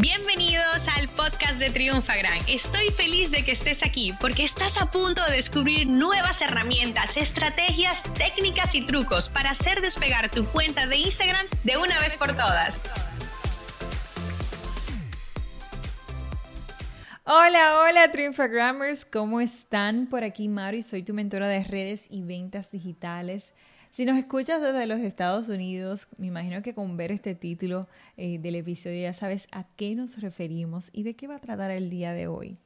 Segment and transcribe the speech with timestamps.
[0.00, 2.38] Bienvenidos al podcast de Triunfa Gran.
[2.46, 8.04] Estoy feliz de que estés aquí porque estás a punto de descubrir nuevas herramientas, estrategias,
[8.14, 12.80] técnicas y trucos para hacer despegar tu cuenta de Instagram de una vez por todas.
[17.24, 20.06] Hola, hola Triunfagrammers, ¿cómo están?
[20.06, 23.52] Por aquí Mari, soy tu mentora de redes y ventas digitales.
[23.90, 28.38] Si nos escuchas desde los Estados Unidos, me imagino que con ver este título eh,
[28.38, 31.90] del episodio ya sabes a qué nos referimos y de qué va a tratar el
[31.90, 32.56] día de hoy.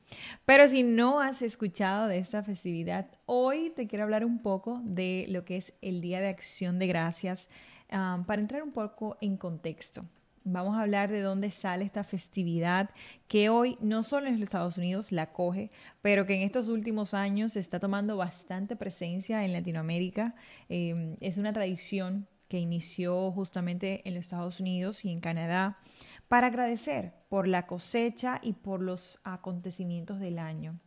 [0.45, 5.27] Pero si no has escuchado de esta festividad, hoy te quiero hablar un poco de
[5.29, 7.49] lo que es el Día de Acción de Gracias
[7.91, 10.03] ah, para entrar un poco en contexto.
[10.45, 12.91] Vamos a hablar de dónde sale esta festividad
[13.29, 15.71] que hoy no solo en los Estados Unidos la coge,
[16.01, 20.35] pero que en estos últimos años está tomando bastante presencia en Latinoamérica.
[20.69, 25.79] Em, es una tradición que inició justamente en los Estados Unidos y en Canadá
[26.27, 30.81] para agradecer por la cosecha y por los acontecimientos del año,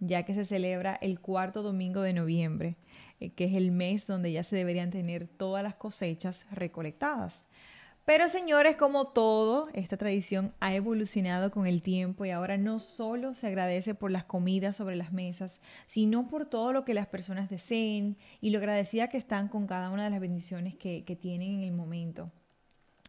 [0.00, 2.76] ya que se celebra el cuarto domingo de noviembre,
[3.20, 7.46] eh, que es el mes donde ya se deberían tener todas las cosechas recolectadas.
[8.08, 13.34] Pero señores, como todo, esta tradición ha evolucionado con el tiempo y ahora no solo
[13.34, 17.50] se agradece por las comidas sobre las mesas, sino por todo lo que las personas
[17.50, 21.64] deseen y lo agradecida que están con cada una de las bendiciones que, tienen en
[21.64, 22.30] el momento.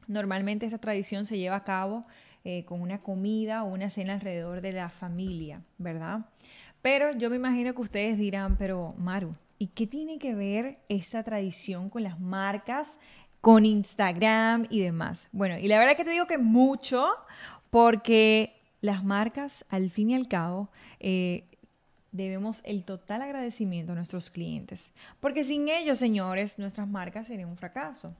[0.07, 2.05] Normalmente esta tradición se lleva a cabo
[2.43, 6.25] eh, con una comida o una cena alrededor de la familia, ¿verdad?
[6.81, 11.23] Pero yo me imagino que ustedes dirán, pero Maru, ¿y qué tiene que ver esta
[11.23, 12.99] tradición con las marcas
[13.41, 15.27] con Instagram y demás.
[15.31, 17.07] Bueno, y la verdad que te digo que mucho
[17.69, 21.45] porque las marcas, al fin y al cabo, eh,
[22.11, 27.57] debemos el total agradecimiento a nuestros clientes, porque sin ellos, señores, nuestras marcas serían un
[27.57, 28.15] fracaso.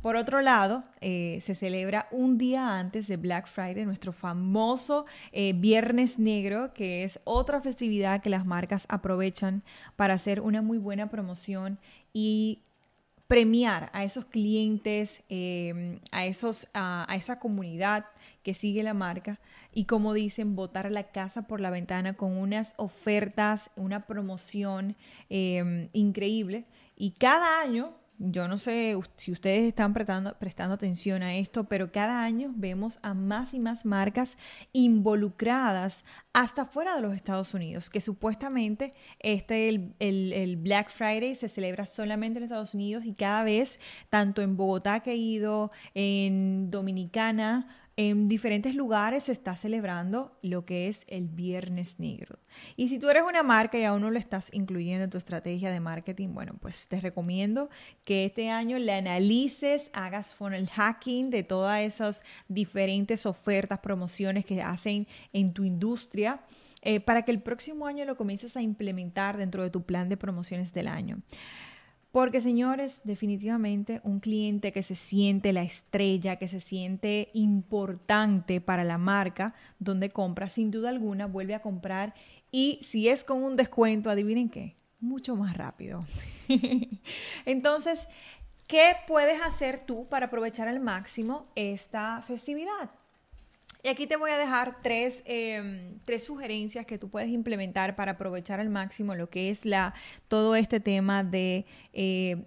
[0.00, 5.52] Por otro lado, eh, se celebra un día antes de Black Friday, nuestro famoso eh,
[5.54, 9.62] Viernes Negro, que es otra festividad que las marcas aprovechan
[9.94, 11.78] para hacer una muy buena promoción
[12.12, 12.62] y
[13.32, 18.04] premiar a esos clientes, em, a, esos, a, esa comunidad
[18.42, 19.40] que sigue la marca
[19.72, 24.96] y como dicen, botar la casa por la ventana con unas ofertas, una promoción
[25.30, 26.66] em, increíble.
[26.94, 31.90] Y cada año yo no sé si ustedes están prestando, prestando, atención a esto, pero
[31.90, 34.36] cada año vemos a más y más marcas
[34.72, 41.48] involucradas hasta fuera de los Estados Unidos, que supuestamente este, el, el, Black Friday se
[41.48, 46.70] celebra solamente en Estados Unidos y cada vez, tanto en Bogotá que he ido, en
[46.70, 47.68] Dominicana,
[48.10, 52.38] en diferentes lugares se está celebrando lo que es el Viernes Negro.
[52.76, 55.70] Y si tú eres una marca y aún no lo estás incluyendo en tu estrategia
[55.70, 57.70] de marketing, bueno, pues te recomiendo
[58.04, 64.62] que este año le analices, hagas funnel hacking de todas esas diferentes ofertas, promociones que
[64.62, 66.40] hacen en tu industria.
[66.84, 70.16] Eh, para que el próximo año lo comiences a implementar dentro de tu plan de
[70.16, 71.22] promociones del año.
[72.12, 78.84] Porque señores, definitivamente un cliente que se siente la estrella, que se siente importante para
[78.84, 82.14] la marca donde compra, sin duda alguna vuelve a comprar
[82.50, 86.04] y si es con un descuento, adivinen qué, mucho más rápido.
[87.46, 88.06] Entonces,
[88.66, 92.90] ¿qué puedes hacer tú para aprovechar al máximo esta festividad?
[93.84, 98.60] Y aquí te voy a dejar em, tres, sugerencias que tú puedes implementar para aprovechar
[98.60, 99.92] al máximo lo que es la,
[100.28, 102.44] todo este tema de eh,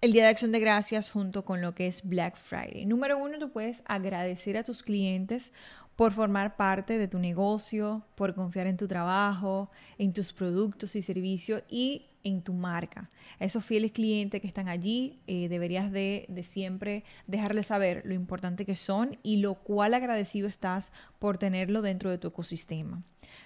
[0.00, 2.86] el Día de Acción de Gracias junto con lo que es Black Friday.
[2.86, 5.52] Número uno, tú puedes agradecer a tus clientes
[5.96, 11.02] por formar parte de tu negocio, por confiar en tu trabajo, en tus productos y
[11.02, 13.10] servicios y en tu marca.
[13.40, 18.14] A esos fieles clientes que están allí, eh, deberías de, de, siempre dejarles saber lo
[18.14, 23.02] importante que son y lo cual agradecido estás por tenerlo dentro de tu ecosistema.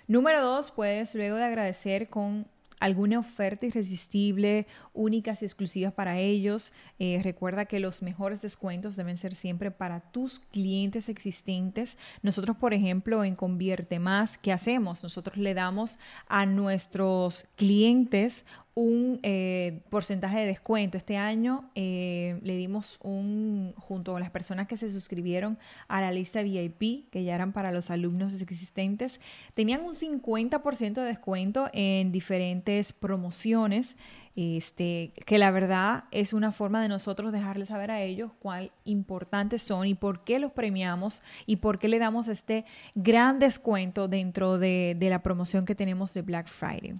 [0.08, 2.46] Número dos, puedes luego de agradecer con
[2.80, 6.72] alguna oferta irresistible, únicas y exclusivas para ellos.
[6.98, 11.98] Eh, recuerda que los mejores descuentos deben ser siempre para tus clientes existentes.
[12.22, 15.02] Nosotros, por ejemplo, en Convierte Más, ¿qué hacemos?
[15.02, 20.96] Nosotros le damos a nuestros clientes un eh, porcentaje de descuento.
[20.96, 25.58] Este año eh, le dimos un, junto a las personas que se suscribieron
[25.88, 29.20] a la lista VIP, que ya eran para los alumnos existentes,
[29.54, 33.96] tenían un 50% de descuento en diferentes promociones
[34.36, 39.60] este, que la verdad es una forma de nosotros dejarles saber a ellos cuán importantes
[39.60, 42.64] son y por qué los premiamos y por qué le damos este
[42.94, 46.94] gran descuento dentro de, la promoción que tenemos de Black Friday.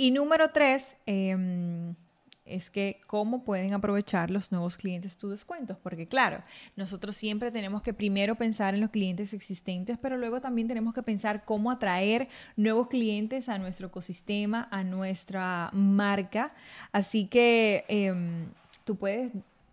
[0.00, 1.96] Y número tres, em,
[2.44, 6.42] es que cómo pueden aprovechar los nuevos clientes tus descuentos, porque claro,
[6.76, 11.02] nosotros siempre tenemos que primero pensar en los clientes existentes, pero luego también tenemos que
[11.02, 16.54] pensar cómo atraer nuevos clientes a nuestro ecosistema, a nuestra marca.
[16.92, 18.46] Así que em,
[18.84, 19.32] tú puedes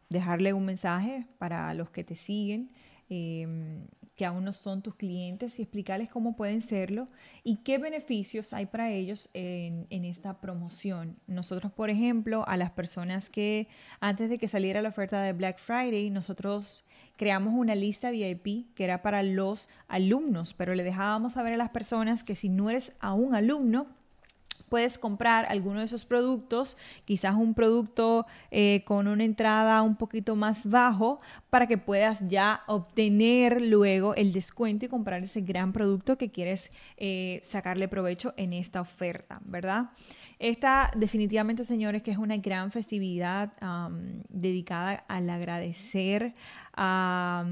[0.10, 2.71] dejarle un mensaje para los que te siguen.
[3.10, 3.86] Em,
[4.16, 7.06] que aún no son tus clientes y explicarles cómo pueden serlo
[7.44, 11.18] y qué beneficios hay para ellos en, esta promoción.
[11.28, 13.68] Nosotros, por ejemplo, a las personas que
[14.00, 16.86] antes de que saliera la oferta de Black Friday, nosotros
[17.18, 21.69] creamos una lista VIP que era para los alumnos, pero le dejábamos saber a las
[21.69, 23.88] personas que si no eres aún alumno,
[24.70, 30.36] puedes comprar alguno de esos productos, quizás un producto eh, con una entrada un poquito
[30.36, 31.20] más bajo,
[31.50, 36.72] para que puedas ya obtener luego el descuento y comprar ese gran producto que quieres
[36.98, 39.92] eh, sacarle provecho en esta oferta, ¿verdad?
[40.40, 43.54] Esta definitivamente, señores, que es una gran festividad
[44.28, 46.34] dedicada al agradecer,
[46.74, 47.46] a,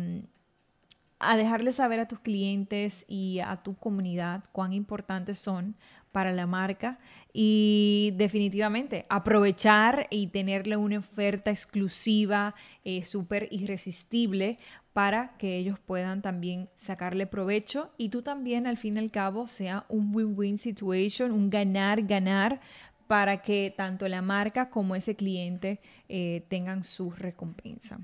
[1.19, 5.75] a dejarle saber a tus clientes y a tu comunidad cuán importantes son
[6.13, 6.97] para la marca
[7.33, 12.53] y definitivamente aprovechar y tenerle una oferta exclusiva
[12.85, 14.57] eh, súper irresistible
[14.93, 19.47] para que ellos puedan también sacarle provecho y tú también al fin y al cabo
[19.47, 22.61] sea un win-win situation, un ganar-ganar
[23.07, 27.99] para que tanto la marca como ese cliente eh, tengan su recompensa.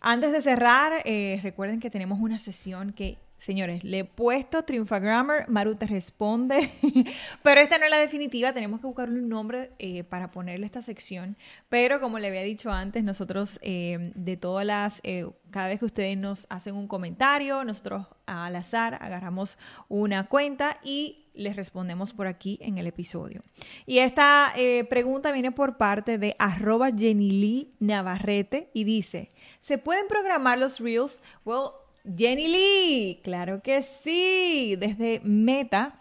[0.00, 5.00] Antes de cerrar, eh, recuerden que tenemos una sesión que Señores, le he puesto Triunfa
[5.00, 6.70] Grammar, Maru te responde,
[7.42, 10.80] pero esta no es la definitiva, tenemos que buscarle un nombre eh, para ponerle esta
[10.80, 11.36] sección,
[11.68, 15.86] pero como le había dicho antes, nosotros eh, de todas las, eh, cada vez que
[15.86, 19.58] ustedes nos hacen un comentario, nosotros al azar agarramos
[19.88, 23.40] una cuenta y les respondemos por aquí en el episodio.
[23.86, 24.52] Y esta
[24.88, 29.30] pregunta viene por parte de arroba Jenny Navarrete y dice,
[29.60, 31.20] ¿se pueden programar los reels?
[31.44, 36.00] Well, Jenny Lee, claro que sí, desde Meta,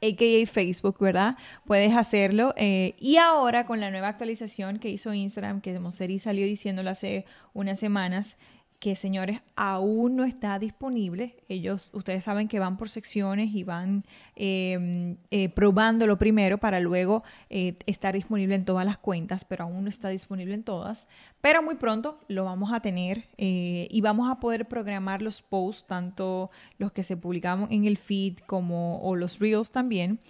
[0.00, 0.46] a.k.a.
[0.46, 1.36] Facebook, ¿verdad?
[1.64, 2.54] Puedes hacerlo.
[2.56, 7.24] Eh, y ahora con la nueva actualización que hizo Instagram, que Moseri salió diciéndolo hace
[7.52, 8.36] unas semanas,
[8.78, 11.36] que señores aún no está disponible.
[11.48, 14.04] Ellos, ustedes saben que van por secciones y van
[14.36, 19.82] em, eh, probándolo primero para luego eh, estar disponible en todas las cuentas, pero aún
[19.82, 21.08] no está disponible en todas.
[21.40, 25.86] Pero muy pronto lo vamos a tener eh, y vamos a poder programar los posts,
[25.86, 30.20] tanto los que se publicaban en el feed como o los reels también.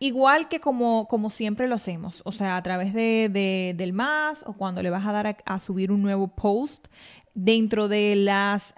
[0.00, 4.52] Igual que como, como siempre lo hacemos, o sea, a través de, del más o
[4.52, 6.86] cuando le vas a dar a subir un nuevo post,
[7.40, 8.74] Dentro de las...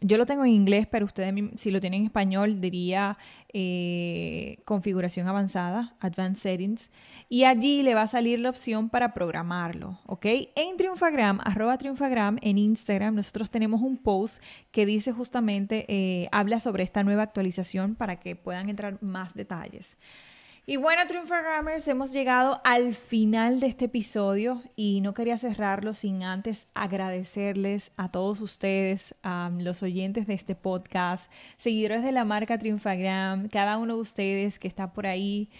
[0.00, 3.18] yo lo tengo en inglés, pero ustedes si lo tienen en español diría
[3.52, 6.92] eh, configuración avanzada, advanced settings,
[7.28, 10.26] y allí le va a salir la opción para programarlo, ¿ok?
[10.54, 14.40] En Triunfagram, arroba Triunfagram, en Instagram, nosotros tenemos un post
[14.70, 19.98] que dice justamente, eh, habla sobre esta nueva actualización para que puedan entrar más detalles.
[20.66, 26.22] Y bueno, Triunfagrammers, hemos llegado al final de este episodio y no quería cerrarlo sin
[26.22, 32.58] antes agradecerles a todos ustedes, a los oyentes de este podcast, seguidores de la marca
[32.58, 35.50] Triunfagram, cada uno de ustedes que está por ahí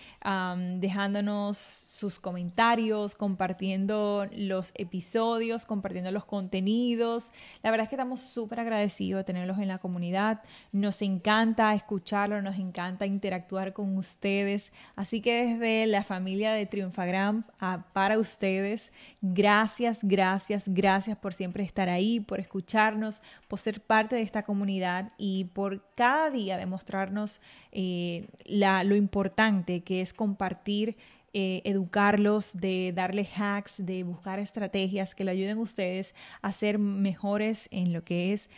[0.78, 7.30] dejándonos sus comentarios, compartiendo los episodios, compartiendo los contenidos.
[7.62, 10.40] La verdad es que estamos súper agradecidos de tenerlos en la comunidad.
[10.72, 14.72] Nos encanta escucharlos, nos encanta interactuar con ustedes.
[14.96, 17.44] Así que desde la familia de Triunfagram
[17.92, 24.22] para ustedes, gracias, gracias, gracias por siempre estar ahí, por escucharnos, por ser parte de
[24.22, 27.40] esta comunidad y por cada día demostrarnos
[27.72, 30.96] eh, lo importante que es compartir
[31.36, 36.78] eh, educarlos, de darle hacks, de buscar estrategias que le ayuden a ustedes a ser
[36.78, 38.48] mejores en lo que es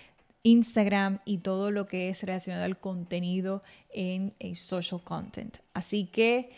[0.47, 3.63] Instagram y todo lo que es relacionado al contenido
[3.93, 5.59] en el social content.
[5.75, 6.51] Así que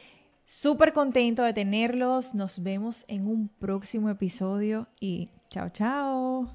[0.45, 2.35] súper contento de tenerlos.
[2.35, 6.55] Nos vemos en un próximo episodio y chao, chao.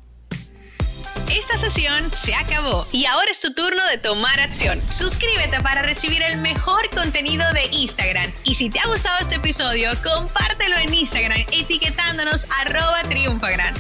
[1.32, 4.80] Esta sesión se acabó y ahora es tu turno de tomar acción.
[4.92, 8.32] Suscríbete para recibir el mejor contenido de Instagram.
[8.44, 13.74] Y si te ha gustado este episodio, compártelo en Instagram etiquetándonos arroba triunfagran.